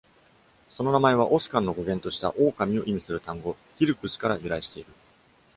[0.71, 4.89] その名前は、Oscan の語源とした、オオカミを意味する単語 hirpus から由来している。